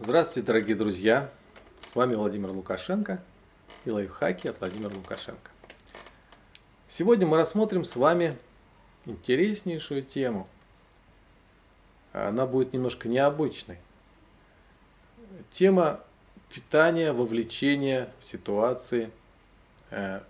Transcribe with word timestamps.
Здравствуйте, 0.00 0.46
дорогие 0.46 0.76
друзья! 0.76 1.28
С 1.82 1.96
вами 1.96 2.14
Владимир 2.14 2.52
Лукашенко 2.52 3.20
и 3.84 3.90
лайфхаки 3.90 4.46
от 4.46 4.60
Владимира 4.60 4.94
Лукашенко. 4.94 5.50
Сегодня 6.86 7.26
мы 7.26 7.36
рассмотрим 7.36 7.82
с 7.82 7.96
вами 7.96 8.38
интереснейшую 9.06 10.02
тему. 10.02 10.46
Она 12.12 12.46
будет 12.46 12.72
немножко 12.72 13.08
необычной. 13.08 13.78
Тема 15.50 15.98
питания, 16.54 17.12
вовлечения 17.12 18.08
в 18.20 18.24
ситуации, 18.24 19.10
э, 19.90 20.20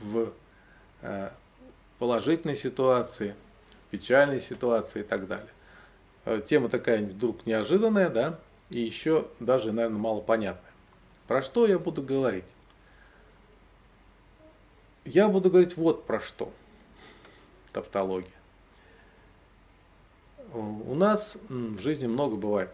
в 0.00 0.32
э, 1.02 1.30
положительной 1.98 2.56
ситуации, 2.56 3.34
печальной 3.90 4.40
ситуации 4.40 5.00
и 5.00 5.04
так 5.04 5.28
далее. 5.28 5.50
Э, 6.24 6.40
тема 6.42 6.70
такая 6.70 7.04
вдруг 7.04 7.44
неожиданная, 7.44 8.08
да, 8.08 8.40
и 8.74 8.80
еще 8.80 9.28
даже, 9.38 9.70
наверное, 9.70 10.00
мало 10.00 10.20
понятная. 10.20 10.72
Про 11.28 11.42
что 11.42 11.64
я 11.66 11.78
буду 11.78 12.02
говорить? 12.02 12.44
Я 15.04 15.28
буду 15.28 15.48
говорить 15.48 15.76
вот 15.76 16.06
про 16.06 16.18
что. 16.18 16.52
Тавтология. 17.72 18.32
У 20.52 20.94
нас 20.96 21.38
в 21.48 21.78
жизни 21.78 22.08
много 22.08 22.34
бывает. 22.34 22.70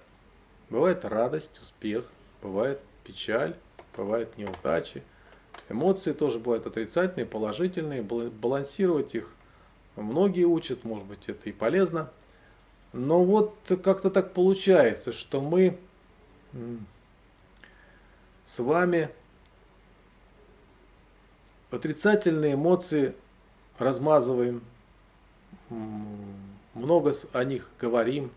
Бывает 0.71 1.05
радость, 1.05 1.61
успех, 1.61 2.07
бывает 2.41 2.81
печаль, 3.05 3.55
бывает 3.95 4.39
неудачи. 4.39 5.03
Эмоции 5.69 6.13
тоже 6.13 6.39
бывают 6.39 6.67
отрицательные, 6.67 7.27
положительные. 7.27 8.01
Балансировать 8.03 9.15
их 9.15 9.35
многие 9.97 10.45
учат, 10.45 10.85
может 10.85 11.05
быть, 11.05 11.29
это 11.29 11.51
и 11.51 11.53
полезно. 11.53 12.11
Но 12.95 13.23
вот 13.23 13.55
как-то 13.85 14.11
так 14.11 14.33
получается, 14.33 15.13
что 15.13 15.43
мы 15.43 15.79
с 18.45 18.59
вами 18.59 19.11
отрицательные 21.71 22.55
эмоции 22.55 23.15
размазываем, 23.79 24.63
много 26.75 27.15
о 27.33 27.45
них 27.45 27.69
говорим, 27.79 28.31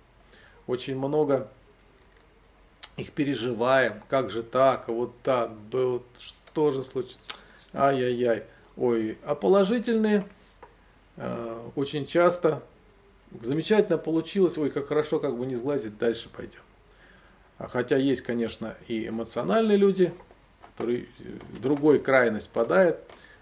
очень 0.67 0.97
много 0.97 1.49
их 2.97 3.11
переживаем, 3.11 4.01
как 4.07 4.29
же 4.29 4.43
так, 4.43 4.87
а 4.87 4.91
вот 4.91 5.13
так, 5.23 5.51
вот 5.71 6.05
что 6.19 6.71
же 6.71 6.83
случилось, 6.83 7.19
ай-яй-яй, 7.73 8.43
ой, 8.77 9.17
а 9.23 9.35
положительные 9.35 10.27
э, 11.17 11.69
очень 11.75 12.05
часто 12.05 12.61
замечательно 13.41 13.97
получилось, 13.97 14.57
ой, 14.57 14.69
как 14.69 14.87
хорошо, 14.87 15.19
как 15.19 15.37
бы 15.37 15.45
не 15.45 15.55
сглазить, 15.55 15.97
дальше 15.97 16.29
пойдем. 16.29 16.61
А 17.63 17.69
хотя 17.69 17.95
есть, 17.95 18.23
конечно, 18.23 18.75
и 18.89 19.07
эмоциональные 19.07 19.77
люди, 19.77 20.13
которые 20.73 21.07
в 21.49 21.61
другой 21.61 21.99
крайность 21.99 22.49
падает, 22.49 22.99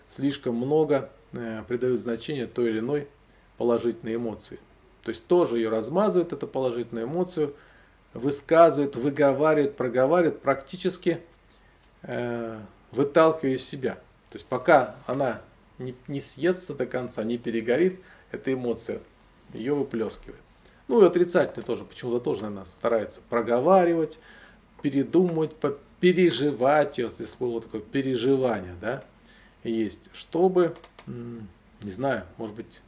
слишком 0.08 0.53
много 0.53 1.09
э, 1.31 1.64
придают 1.67 2.00
значение 2.00 2.45
той 2.45 2.69
или 2.69 2.80
иной 2.80 3.08
положительной 3.58 4.17
эмоции. 4.17 4.59
То 5.02 5.09
есть 5.09 5.25
тоже 5.25 5.58
ее 5.58 5.69
размазывают, 5.69 6.33
эту 6.33 6.47
положительную 6.47 7.08
эмоцию, 7.08 7.55
высказывают, 8.14 8.95
выговаривают, 8.95 9.75
проговаривают, 9.75 10.39
практически 10.44 11.19
э, 12.03 12.59
выталкивая 12.92 13.55
из 13.55 13.67
себя. 13.67 13.95
То 14.30 14.36
есть 14.36 14.45
пока 14.45 14.97
она 15.08 15.42
не, 15.80 15.95
не 16.08 16.22
съестся 16.22 16.75
до 16.75 16.86
конца, 16.86 17.23
не 17.23 17.39
перегорит, 17.39 17.99
эта 18.30 18.53
эмоция 18.53 18.99
ее 19.52 19.73
выплескивает. 19.73 20.42
Ну 20.87 21.01
и 21.01 21.05
отрицательный 21.05 21.63
тоже, 21.63 21.85
почему-то 21.85 22.19
тоже, 22.19 22.41
наверное, 22.41 22.65
старается 22.65 23.21
проговаривать, 23.30 24.19
передумывать, 24.81 25.52
переживать, 25.99 26.97
если 26.97 27.25
слово 27.25 27.61
такое 27.61 27.81
переживание, 27.81 28.75
да, 28.81 29.03
есть, 29.64 30.09
чтобы, 30.14 30.75
не 31.08 31.91
знаю, 31.91 32.25
может 32.37 32.55
быть, 32.55 32.81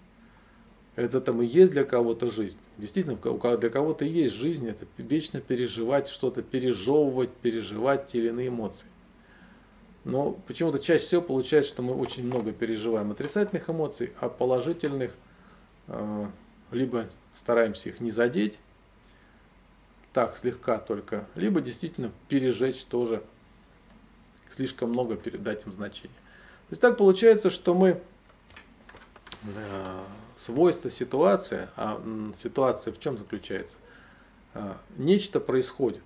это 0.95 1.21
там 1.21 1.41
и 1.41 1.45
есть 1.45 1.71
для 1.71 1.83
кого-то 1.85 2.29
жизнь. 2.29 2.59
Действительно, 2.77 3.17
для 3.57 3.69
кого-то 3.69 4.05
есть 4.05 4.35
жизнь, 4.35 4.67
это 4.67 4.85
вечно 4.97 5.41
переживать 5.41 6.07
что-то, 6.07 6.43
пережевывать, 6.43 7.31
переживать 7.31 8.07
те 8.07 8.19
или 8.19 8.27
иные 8.29 8.49
эмоции. 8.49 8.87
Но 10.03 10.33
почему-то 10.47 10.79
чаще 10.79 11.03
всего 11.03 11.21
получается, 11.21 11.71
что 11.71 11.81
мы 11.81 11.95
очень 11.95 12.25
много 12.25 12.51
переживаем 12.51 13.11
отрицательных 13.11 13.69
эмоций, 13.69 14.11
а 14.19 14.29
положительных 14.29 15.15
э, 15.87 16.27
либо 16.73 17.07
стараемся 17.33 17.89
их 17.89 17.99
не 17.99 18.11
задеть, 18.11 18.59
так 20.11 20.37
слегка 20.37 20.77
только, 20.77 21.25
либо 21.35 21.61
действительно 21.61 22.11
пережечь 22.27 22.83
тоже, 22.85 23.23
слишком 24.49 24.89
много 24.89 25.15
передать 25.15 25.65
им 25.65 25.73
значения. 25.73 26.13
То 26.69 26.73
есть 26.73 26.81
так 26.81 26.97
получается, 26.97 27.49
что 27.49 27.73
мы 27.73 28.01
э, 29.43 30.03
свойства 30.35 30.89
ситуации, 30.89 31.67
а 31.75 32.01
ситуация 32.35 32.93
в 32.93 32.99
чем 32.99 33.17
заключается? 33.17 33.77
Э, 34.53 34.73
нечто 34.97 35.39
происходит. 35.39 36.03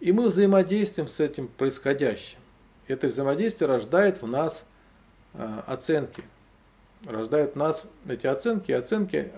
И 0.00 0.12
мы 0.12 0.26
взаимодействуем 0.26 1.08
с 1.08 1.20
этим 1.20 1.46
происходящим. 1.46 2.38
Это 2.88 3.06
взаимодействие 3.06 3.68
рождает 3.68 4.22
в 4.22 4.26
нас 4.26 4.64
э, 5.34 5.62
оценки, 5.66 6.24
рождают 7.06 7.56
нас 7.56 7.88
эти 8.08 8.26
оценки, 8.26 8.70
и 8.70 8.74
оценки, 8.74 9.32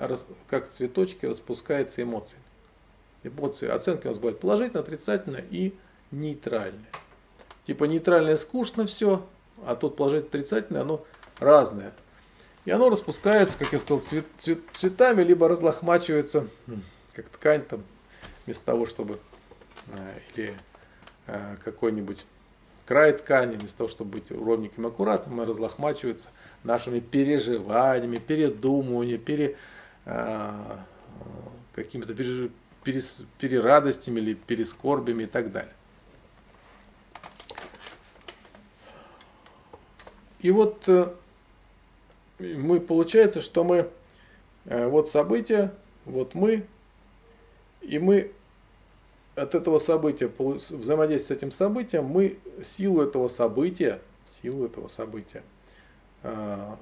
как 0.48 0.68
цветочки, 0.68 1.26
распускаются 1.26 2.02
эмоции. 2.02 2.38
Эмоции, 3.22 3.68
оценки 3.68 4.06
у 4.06 4.10
нас 4.10 4.18
бывают 4.18 4.40
положительно, 4.40 4.80
отрицательно 4.80 5.40
и 5.50 5.74
нейтральные. 6.10 6.90
Типа 7.64 7.84
нейтральное 7.84 8.36
скучно 8.36 8.86
все, 8.86 9.24
а 9.64 9.76
тут 9.76 9.96
положительно, 9.96 10.28
отрицательное, 10.28 10.82
оно 10.82 11.04
разное. 11.38 11.92
И 12.64 12.70
оно 12.70 12.90
распускается, 12.90 13.58
как 13.58 13.72
я 13.72 13.78
сказал, 13.78 14.00
цвет, 14.00 14.26
цвет, 14.38 14.60
цветами, 14.72 15.22
либо 15.22 15.48
разлохмачивается, 15.48 16.48
как 17.12 17.28
ткань 17.28 17.62
там, 17.62 17.82
вместо 18.44 18.64
того, 18.64 18.86
чтобы, 18.86 19.18
э, 19.88 20.18
или 20.34 20.54
э, 21.26 21.56
какой-нибудь 21.64 22.24
край 22.86 23.12
ткани, 23.12 23.56
вместо 23.56 23.78
того, 23.78 23.88
чтобы 23.88 24.18
быть 24.18 24.30
ровненьким, 24.30 24.86
аккуратным, 24.86 25.42
разлохмачивается 25.42 26.30
нашими 26.64 27.00
переживаниями, 27.00 28.16
передумываниями, 28.16 29.18
пере, 29.18 29.56
э, 30.04 30.76
какими-то 31.74 32.14
перес, 32.84 33.22
перерадостями 33.38 34.20
или 34.20 34.34
перескорбями 34.34 35.24
и 35.24 35.26
так 35.26 35.52
далее. 35.52 35.72
И 40.40 40.50
вот 40.50 40.88
э, 40.88 41.08
мы 42.38 42.80
получается, 42.80 43.40
что 43.40 43.62
мы 43.62 43.88
э, 44.64 44.86
вот 44.88 45.08
события, 45.08 45.72
вот 46.04 46.34
мы, 46.34 46.66
и 47.80 47.98
мы 48.00 48.32
от 49.34 49.54
этого 49.54 49.78
события, 49.78 50.30
взаимодействие 50.38 51.36
с 51.36 51.38
этим 51.38 51.50
событием, 51.50 52.04
мы 52.04 52.38
силу 52.62 53.02
этого 53.02 53.28
события, 53.28 54.00
силу 54.28 54.66
этого 54.66 54.88
события, 54.88 55.42
э, 56.22 56.74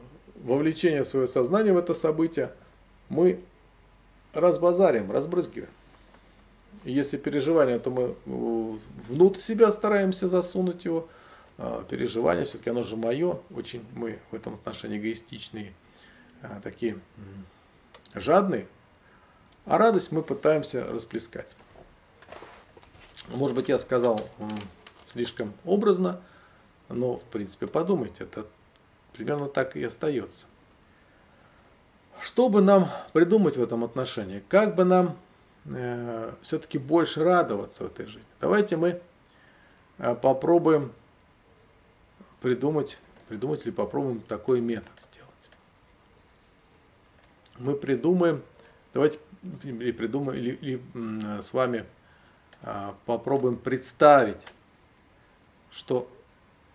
вовлечение 0.43 1.05
своего 1.05 1.27
сознания 1.27 1.73
в 1.73 1.79
это 1.79 1.95
событие, 1.95 2.53
мы 3.09 3.41
разбазарим, 4.33 5.11
разбрызгиваем. 5.11 5.71
Если 6.85 7.19
переживание, 7.19 7.79
то 7.79 7.91
мы 7.91 8.15
внутрь 9.09 9.41
себя 9.41 9.71
стараемся 9.71 10.29
засунуть 10.29 10.85
его. 10.85 11.09
А 11.59 11.85
переживание, 11.85 12.47
все-таки 12.47 12.71
оно 12.71 12.85
же 12.85 12.97
мое, 12.97 13.39
очень 13.55 13.85
мы 13.95 14.19
в 14.31 14.35
этом 14.35 14.55
отношении 14.55 14.99
эгоистичные, 14.99 15.75
а, 16.41 16.59
такие 16.63 16.99
жадные. 18.15 18.67
А 19.67 19.77
радость 19.77 20.11
мы 20.11 20.23
пытаемся 20.23 20.87
расплескать. 20.87 21.55
Может 23.29 23.55
быть, 23.55 23.69
я 23.69 23.79
сказал 23.79 24.29
слишком 25.07 25.53
образно, 25.65 26.21
но, 26.89 27.17
в 27.17 27.23
принципе, 27.25 27.67
подумайте, 27.67 28.25
это 28.25 28.47
примерно 29.13 29.47
так 29.47 29.77
и 29.77 29.85
остается. 29.85 30.47
Что 32.21 32.49
бы 32.49 32.61
нам 32.61 32.89
придумать 33.13 33.57
в 33.57 33.63
этом 33.63 33.85
отношении? 33.85 34.43
Как 34.49 34.75
бы 34.75 34.85
нам 34.85 35.17
э, 35.65 36.33
все-таки 36.43 36.79
больше 36.79 37.25
радоваться 37.25 37.85
в 37.85 37.87
этой 37.87 38.07
жизни? 38.07 38.29
Давайте 38.41 38.77
мы 38.77 39.01
э, 39.99 40.15
попробуем 40.15 40.93
придумать, 42.41 42.99
придумать 43.29 43.65
или 43.65 43.73
попробуем 43.73 44.21
такой 44.21 44.61
метод 44.61 44.93
сделать. 44.99 45.31
Мы 47.59 47.75
придумаем, 47.75 48.43
давайте 48.93 49.19
или 49.63 49.93
придумаем, 49.93 50.39
или, 50.39 50.51
или 50.57 51.41
с 51.41 51.53
вами 51.55 51.87
попробуем 53.07 53.57
представить, 53.57 54.47
что 55.71 56.11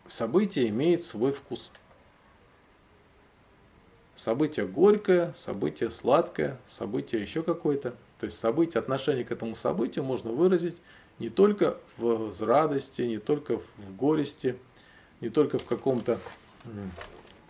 событие 0.08 0.70
имеет 0.70 1.04
свой 1.04 1.32
вкус. 1.32 1.72
Событие 4.16 4.66
горькое, 4.66 5.34
событие 5.34 5.90
сладкое, 5.90 6.58
событие 6.66 7.22
еще 7.22 7.44
какое-то. 7.44 7.96
То 8.20 8.26
есть 8.28 8.40
событие, 8.40 8.80
отношение 8.80 9.26
к 9.26 9.32
этому 9.32 9.56
событию 9.56 10.06
можно 10.06 10.32
выразить 10.32 10.82
не 11.20 11.30
только 11.30 11.78
в 11.98 12.34
радости, 12.42 13.02
не 13.02 13.18
только 13.18 13.58
в 13.58 13.96
горести, 13.98 14.58
не 15.20 15.30
только 15.30 15.60
в 15.60 15.66
каком-то 15.66 16.20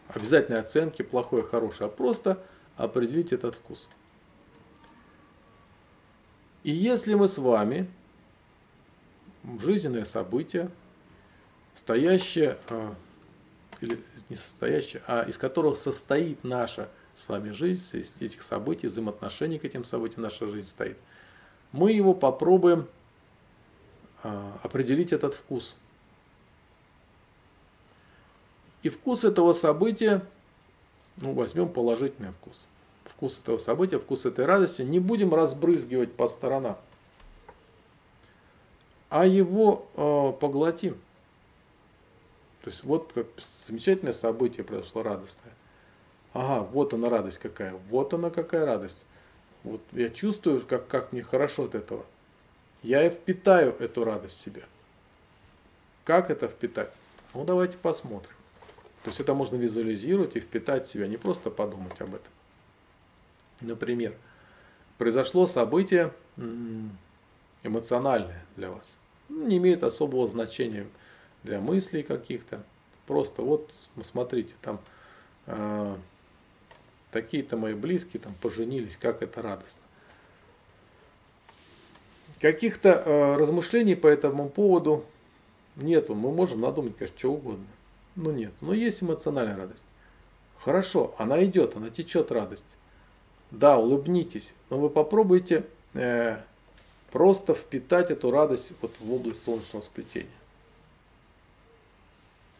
обязательной 0.10 0.60
оценке, 0.60 1.04
плохое, 1.04 1.44
хорошее, 1.44 1.88
а 1.88 1.90
просто 1.90 2.44
определить 2.78 3.32
этот 3.32 3.56
вкус. 3.56 3.88
И 6.64 6.72
если 6.72 7.14
мы 7.14 7.28
с 7.28 7.38
вами 7.38 7.88
жизненное 9.62 10.06
событие, 10.06 10.69
стоящее, 11.74 12.57
а, 12.69 12.95
или 13.81 14.00
не 14.30 14.36
состоящее, 14.36 15.01
а 15.07 15.24
из 15.24 15.38
которого 15.38 15.75
состоит 15.75 16.44
наша 16.44 16.89
с 17.13 17.27
вами 17.30 17.51
жизнь, 17.51 17.97
из 17.97 18.21
этих 18.21 18.42
событий, 18.42 18.88
взаимоотношений 18.88 19.57
к 19.59 19.65
этим 19.65 19.83
событиям 19.83 20.24
наша 20.24 20.47
жизнь 20.47 20.68
стоит, 20.68 20.97
мы 21.71 21.92
его 21.92 22.13
попробуем 22.13 22.88
а, 24.24 24.57
определить 24.63 25.13
этот 25.13 25.33
вкус. 25.33 25.75
И 28.83 28.89
вкус 28.89 29.24
этого 29.24 29.53
события, 29.53 30.25
ну, 31.18 31.33
возьмем 31.33 31.69
положительный 31.69 32.31
вкус. 32.31 32.65
Вкус 33.06 33.39
этого 33.39 33.57
события, 33.57 33.98
вкус 33.98 34.25
этой 34.25 34.45
радости, 34.45 34.81
не 34.81 35.00
будем 35.00 35.33
разбрызгивать 35.33 36.13
по 36.13 36.27
сторонам, 36.27 36.77
а 39.15 39.25
его 39.25 39.88
э, 39.95 40.33
поглотим. 40.41 40.95
То 42.63 42.69
есть 42.69 42.83
вот 42.83 43.13
замечательное 43.65 44.12
событие 44.12 44.65
произошло 44.65 45.03
радостное. 45.03 45.53
Ага, 46.33 46.67
вот 46.73 46.94
она 46.94 47.09
радость 47.09 47.38
какая, 47.38 47.75
вот 47.89 48.13
она 48.13 48.29
какая 48.29 48.65
радость. 48.65 49.06
Вот 49.63 49.79
я 49.94 50.09
чувствую, 50.09 50.65
как, 50.65 50.89
как 50.89 51.13
мне 51.13 51.23
хорошо 51.23 51.63
от 51.63 51.75
этого. 51.75 52.06
Я 52.83 53.07
и 53.07 53.09
впитаю 53.09 53.73
эту 53.79 54.03
радость 54.03 54.35
в 54.35 54.41
себя. 54.41 54.63
Как 56.03 56.29
это 56.29 56.50
впитать? 56.50 56.97
Ну 57.33 57.45
давайте 57.45 57.77
посмотрим. 57.77 58.35
То 59.03 59.12
есть 59.12 59.21
это 59.21 59.33
можно 59.33 59.56
визуализировать 59.56 60.35
и 60.35 60.41
впитать 60.41 60.83
в 60.83 60.89
себя, 60.89 61.07
не 61.07 61.15
просто 61.15 61.51
подумать 61.51 62.01
об 62.01 62.15
этом. 62.15 62.33
Например, 63.62 64.13
произошло 64.97 65.47
событие 65.47 66.13
эмоциональное 67.63 68.44
для 68.57 68.71
вас. 68.71 68.97
Ну, 69.30 69.48
не 69.48 69.57
имеет 69.57 69.83
особого 69.83 70.27
значения 70.27 70.88
для 71.44 71.60
мыслей 71.60 72.04
каких-то. 72.04 72.63
Просто 73.07 73.42
вот, 73.42 73.74
ну, 73.95 74.04
смотрите, 74.04 74.56
там 74.62 74.80
э, 75.45 75.95
такие-то 77.12 77.57
мои 77.57 77.74
близкие 77.74 78.22
там 78.22 78.33
поженились, 78.42 78.98
как 78.98 79.22
это 79.22 79.42
радостно. 79.42 79.81
Каких-то 82.39 82.89
э, 82.89 83.36
размышлений 83.38 83.95
по 83.95 84.07
этому 84.07 84.50
поводу 84.50 85.06
нету. 85.75 86.16
Мы 86.16 86.31
можем 86.31 86.62
надумать, 86.62 86.98
конечно, 86.98 87.18
что 87.18 87.33
угодно. 87.33 87.66
Ну 88.16 88.31
нет, 88.31 88.54
но 88.62 88.74
есть 88.74 89.04
эмоциональная 89.04 89.57
радость. 89.57 89.86
Хорошо, 90.57 91.13
она 91.18 91.44
идет, 91.44 91.75
она 91.75 91.89
течет 91.89 92.31
радость. 92.31 92.77
Да, 93.51 93.77
улыбнитесь, 93.77 94.54
но 94.69 94.80
вы 94.80 94.89
попробуйте 94.89 95.66
э, 95.94 96.38
просто 97.15 97.56
впитать 97.56 98.12
эту 98.12 98.29
радость 98.29 98.73
вот 98.81 98.94
в 99.00 99.13
область 99.13 99.41
солнечного 99.41 99.81
сплетения. 99.81 100.27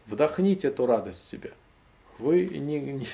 Вдохните 0.06 0.68
эту 0.68 0.86
радость 0.86 1.20
в 1.20 1.24
себя. 1.24 1.50
Вы 2.18 2.46
не, 2.46 2.80
не, 2.80 3.06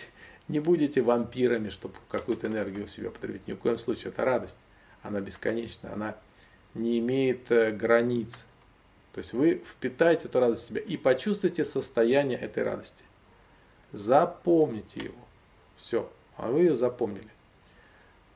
не 0.47 0.61
будете 0.61 1.03
вампирами, 1.03 1.71
чтобы 1.71 1.95
какую-то 2.09 2.47
энергию 2.47 2.87
в 2.87 2.91
себя 2.93 3.11
потребить. 3.11 3.49
Ни 3.49 3.55
в 3.55 3.57
коем 3.57 3.77
случае. 3.77 4.11
Это 4.11 4.25
радость. 4.25 4.59
Она 5.03 5.21
бесконечна. 5.21 5.93
Она 5.93 6.17
не 6.75 7.01
имеет 7.01 7.51
э, 7.51 7.73
границ. 7.73 8.47
То 9.13 9.19
есть 9.19 9.33
вы 9.33 9.65
впитаете 9.69 10.29
эту 10.29 10.39
радость 10.39 10.63
в 10.63 10.69
себя 10.69 10.81
и 10.81 10.97
почувствуйте 10.97 11.65
состояние 11.65 12.39
этой 12.39 12.63
радости. 12.63 13.03
Запомните 13.91 15.07
его. 15.07 15.25
Все. 15.77 16.09
А 16.37 16.53
вы 16.53 16.61
ее 16.61 16.77
запомнили. 16.77 17.33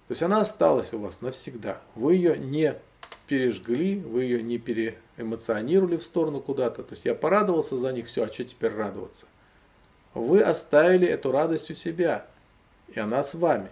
То 0.09 0.13
есть 0.13 0.25
она 0.25 0.41
осталась 0.41 0.93
у 0.93 0.99
вас 0.99 1.21
навсегда. 1.21 1.81
Вы 1.95 2.17
ее 2.17 2.37
не 2.37 2.75
пережгли, 3.27 3.99
вы 4.01 4.25
ее 4.25 4.43
не 4.43 4.59
переэмоционировали 4.59 5.97
в 5.97 6.03
сторону 6.03 6.41
куда-то. 6.41 6.83
То 6.83 6.95
есть 6.95 7.05
я 7.05 7.15
порадовался 7.15 7.77
за 7.77 7.93
них, 7.93 8.07
все, 8.07 8.25
а 8.25 8.33
что 8.33 8.45
теперь 8.45 8.73
радоваться? 8.73 9.27
Вы 10.15 10.41
оставили 10.41 11.07
эту 11.07 11.31
радость 11.31 11.71
у 11.71 11.75
себя, 11.75 12.27
и 12.89 12.99
она 12.99 13.23
с 13.23 13.35
вами. 13.35 13.71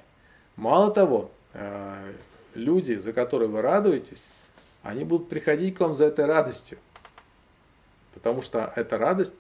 Мало 0.57 0.91
того, 0.91 1.31
э, 1.53 2.13
люди, 2.55 2.95
за 2.95 3.13
которые 3.13 3.49
вы 3.49 3.63
радуетесь, 3.63 4.27
они 4.83 5.05
будут 5.05 5.29
приходить 5.29 5.77
к 5.77 5.81
вам 5.81 5.95
за 5.95 6.07
этой 6.07 6.27
радостью. 6.27 6.79
Потому 8.13 8.43
что 8.43 8.73
эта 8.77 8.99
радость, 8.99 9.35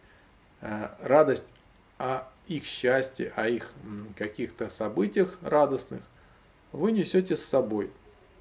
э, 0.60 0.88
радость 1.02 1.52
о 1.98 2.26
их 2.46 2.64
счастье, 2.64 3.32
о 3.36 3.48
их 3.48 3.70
каких-то 4.16 4.70
событиях 4.70 5.38
радостных, 5.42 6.02
вы 6.72 6.92
несете 6.92 7.36
с 7.36 7.44
собой. 7.44 7.90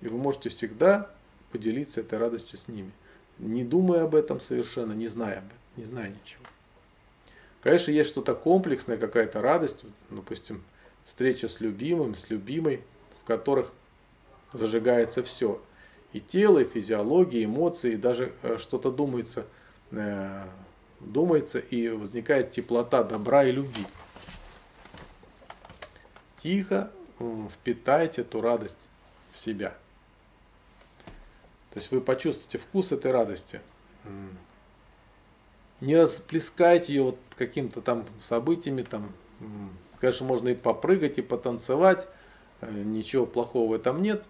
И 0.01 0.07
вы 0.07 0.17
можете 0.17 0.49
всегда 0.49 1.09
поделиться 1.53 2.01
этой 2.01 2.19
радостью 2.19 2.57
с 2.57 2.67
ними. 2.67 2.91
Не 3.39 3.63
думая 3.63 4.03
об 4.03 4.13
этом 4.13 4.41
совершенно, 4.41 4.91
не 4.91 5.07
зная 5.07 5.37
об 5.37 5.45
этом, 5.45 5.57
не 5.77 5.85
зная 5.85 6.09
ничего. 6.09 6.43
Конечно, 7.61 7.91
есть 7.91 8.09
что-то 8.09 8.35
комплексное, 8.35 8.97
какая-то 8.97 9.41
радость, 9.41 9.85
допустим, 10.09 10.61
встреча 11.05 11.47
с 11.47 11.61
любимым, 11.61 12.15
с 12.15 12.29
любимой, 12.29 12.81
в 13.21 13.25
которых 13.25 13.71
зажигается 14.51 15.23
все. 15.23 15.61
И 16.11 16.19
тело, 16.19 16.59
и 16.59 16.65
физиология, 16.65 17.41
и 17.41 17.45
эмоции, 17.45 17.93
и 17.93 17.97
даже 17.97 18.33
э, 18.41 18.57
что-то 18.57 18.91
думается– 18.91 19.45
Э, 19.95 20.47
думается 20.99 21.59
и 21.59 21.89
возникает 21.89 22.51
теплота 22.51 23.03
добра 23.03 23.43
и 23.43 23.51
любви. 23.51 23.85
Тихо 26.37 26.91
впитайте 27.53 28.21
эту 28.21 28.41
радость 28.41 28.87
в 29.33 29.37
себя. 29.37 29.75
То 31.73 31.79
есть 31.79 31.91
вы 31.91 32.01
почувствуете 32.01 32.59
вкус 32.59 32.91
этой 32.91 33.11
радости. 33.11 33.59
Не 35.81 35.95
расплескайте 35.95 36.93
ее 36.93 37.03
вот 37.03 37.17
каким-то 37.35 37.81
там 37.81 38.05
событиями, 38.21 38.83
там, 38.83 39.11
конечно, 39.99 40.27
можно 40.27 40.49
и 40.49 40.55
попрыгать, 40.55 41.17
и 41.17 41.23
потанцевать, 41.23 42.07
э, 42.61 42.71
ничего 42.71 43.25
плохого 43.25 43.71
в 43.71 43.73
этом 43.73 44.01
нет, 44.03 44.23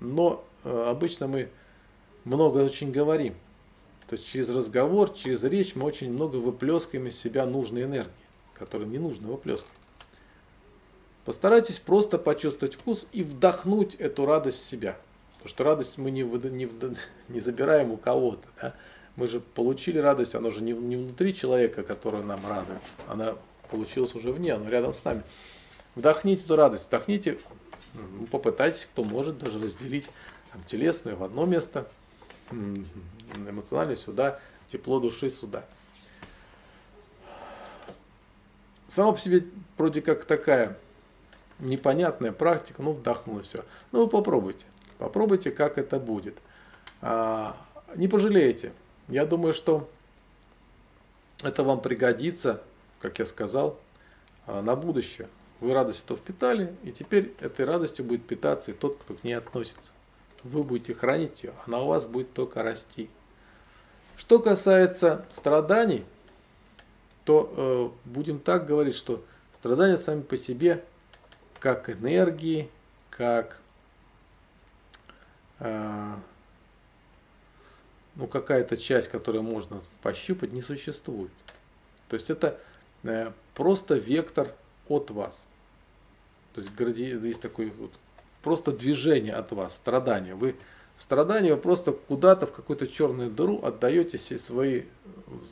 но 0.00 0.44
э, 0.64 0.86
обычно 0.88 1.28
мы 1.28 1.50
много 2.24 2.58
очень 2.58 2.90
говорим. 2.90 3.34
То 4.08 4.16
есть 4.16 4.26
через 4.26 4.50
разговор, 4.50 5.10
через 5.14 5.44
речь 5.44 5.76
мы 5.76 5.84
очень 5.84 6.12
много 6.12 6.36
выплескиваем 6.36 7.06
из 7.06 7.18
себя 7.18 7.46
нужной 7.46 7.84
энергии, 7.84 8.10
которую 8.54 8.90
не 8.90 8.98
нужно 8.98 9.28
выплескивать. 9.28 9.72
Постарайтесь 11.24 11.78
просто 11.78 12.18
почувствовать 12.18 12.74
вкус 12.74 13.06
и 13.12 13.22
вдохнуть 13.22 13.94
эту 13.94 14.26
радость 14.26 14.58
в 14.58 14.66
себя. 14.66 14.98
Потому 15.38 15.48
что 15.48 15.64
радость 15.64 15.98
мы 15.98 16.10
не, 16.10 16.22
не, 16.22 16.68
не 17.28 17.40
забираем 17.40 17.90
у 17.92 17.96
кого-то. 17.96 18.46
Да? 18.60 18.74
Мы 19.16 19.26
же 19.26 19.40
получили 19.40 19.98
радость, 19.98 20.34
она 20.34 20.50
же 20.50 20.60
не, 20.62 20.72
не 20.72 20.96
внутри 20.96 21.34
человека, 21.34 21.82
который 21.82 22.22
нам 22.22 22.40
радует. 22.46 22.80
Она 23.08 23.34
получилась 23.70 24.14
уже 24.14 24.32
вне, 24.32 24.52
она 24.52 24.68
рядом 24.70 24.94
с 24.94 25.04
нами. 25.04 25.22
Вдохните 25.94 26.44
эту 26.44 26.56
радость, 26.56 26.86
вдохните, 26.86 27.38
попытайтесь, 28.30 28.86
кто 28.86 29.04
может, 29.04 29.38
даже 29.38 29.60
разделить 29.60 30.08
там, 30.52 30.62
телесную 30.64 31.16
в 31.16 31.24
одно 31.24 31.46
место, 31.46 31.88
эмоционально 33.34 33.96
сюда, 33.96 34.38
тепло 34.68 35.00
души 35.00 35.30
сюда. 35.30 35.64
Само 38.88 39.12
по 39.12 39.18
себе 39.18 39.44
вроде 39.76 40.00
как 40.00 40.24
такая 40.24 40.78
непонятная 41.58 42.32
практика, 42.32 42.82
ну 42.82 42.92
вдохнуло 42.92 43.42
все. 43.42 43.64
Ну 43.92 44.04
вы 44.04 44.08
попробуйте, 44.08 44.64
попробуйте, 44.98 45.50
как 45.50 45.78
это 45.78 45.98
будет. 45.98 46.36
А, 47.00 47.56
не 47.96 48.08
пожалеете. 48.08 48.72
Я 49.08 49.24
думаю, 49.24 49.52
что 49.52 49.88
это 51.42 51.62
вам 51.62 51.80
пригодится, 51.80 52.62
как 53.00 53.18
я 53.18 53.26
сказал, 53.26 53.78
а, 54.46 54.62
на 54.62 54.76
будущее. 54.76 55.28
Вы 55.60 55.74
радость 55.74 56.04
это 56.04 56.16
впитали, 56.16 56.74
и 56.84 56.92
теперь 56.92 57.34
этой 57.40 57.64
радостью 57.64 58.04
будет 58.04 58.26
питаться 58.26 58.70
и 58.70 58.74
тот, 58.74 58.96
кто 58.96 59.14
к 59.14 59.24
ней 59.24 59.34
относится. 59.34 59.92
Вы 60.44 60.62
будете 60.62 60.94
хранить 60.94 61.42
ее, 61.42 61.52
она 61.66 61.80
у 61.80 61.88
вас 61.88 62.06
будет 62.06 62.32
только 62.32 62.62
расти. 62.62 63.10
Что 64.16 64.38
касается 64.38 65.24
страданий, 65.30 66.04
то 67.24 67.52
э, 67.56 68.08
будем 68.08 68.38
так 68.38 68.66
говорить, 68.66 68.94
что 68.94 69.24
страдания 69.52 69.96
сами 69.96 70.22
по 70.22 70.36
себе, 70.36 70.84
как 71.58 71.90
энергии, 71.90 72.70
как 73.10 73.58
ну, 75.60 76.18
какая-то 78.26 78.76
часть, 78.76 79.08
которую 79.08 79.42
можно 79.42 79.80
пощупать, 80.02 80.52
не 80.52 80.60
существует. 80.60 81.30
То 82.08 82.14
есть 82.14 82.30
это 82.30 82.58
э, 83.04 83.32
просто 83.54 83.94
вектор 83.94 84.54
от 84.88 85.10
вас. 85.10 85.46
То 86.54 86.60
есть 86.60 86.72
есть 87.24 87.42
такой 87.42 87.70
вот 87.70 87.92
просто 88.42 88.72
движение 88.72 89.34
от 89.34 89.52
вас, 89.52 89.76
страдания. 89.76 90.34
Вы 90.34 90.56
в 90.96 91.02
страдании 91.02 91.52
вы 91.52 91.58
просто 91.58 91.92
куда-то 91.92 92.48
в 92.48 92.52
какую-то 92.52 92.88
черную 92.88 93.30
дыру 93.30 93.62
отдаете 93.62 94.18
все 94.18 94.36
свои 94.36 94.82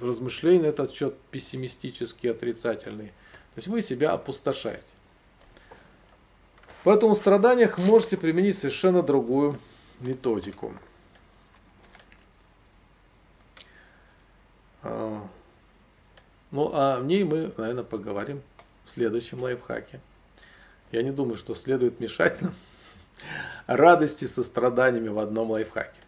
размышления 0.00 0.66
этот 0.66 0.92
счет 0.92 1.14
пессимистические, 1.30 2.32
отрицательные. 2.32 3.08
То 3.54 3.58
есть 3.58 3.68
вы 3.68 3.80
себя 3.80 4.10
опустошаете. 4.10 4.82
Поэтому 6.82 7.14
в 7.14 7.16
страданиях 7.16 7.78
можете 7.78 8.16
применить 8.16 8.58
совершенно 8.58 9.02
другую 9.02 9.56
методику. 10.00 10.74
А, 14.82 15.26
ну, 16.50 16.70
а 16.72 17.00
в 17.00 17.04
ней 17.04 17.24
мы, 17.24 17.52
наверное, 17.56 17.84
поговорим 17.84 18.42
в 18.84 18.90
следующем 18.90 19.40
лайфхаке. 19.40 20.00
Я 20.92 21.02
не 21.02 21.10
думаю, 21.10 21.36
что 21.36 21.54
следует 21.54 22.00
мешать 22.00 22.40
нам 22.40 22.54
радости 23.66 24.26
со 24.26 24.42
страданиями 24.42 25.08
в 25.08 25.18
одном 25.18 25.50
лайфхаке. 25.50 26.00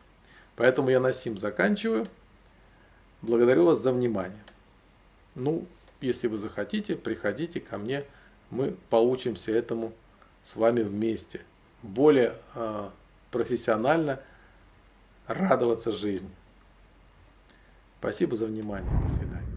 Поэтому 0.57 0.91
я 0.91 1.01
на 1.01 1.13
сим 1.13 1.37
заканчиваю. 1.37 2.07
Благодарю 3.23 3.65
вас 3.65 3.81
за 3.81 3.93
внимание. 3.93 4.43
Ну, 5.35 5.67
если 6.01 6.29
вы 6.29 6.39
захотите, 6.39 6.95
приходите 6.95 7.61
ко 7.61 7.79
мне, 7.79 8.05
мы 8.51 8.77
поучимся 8.91 9.53
этому 9.53 9.93
с 10.43 10.57
вами 10.57 10.83
вместе. 10.83 11.41
Более 11.83 12.35
э, 12.55 12.91
профессионально 13.31 14.21
радоваться 15.27 15.93
жизни. 15.93 16.31
Спасибо 18.01 18.37
за 18.37 18.47
внимание. 18.47 18.91
До 19.03 19.09
свидания. 19.09 19.48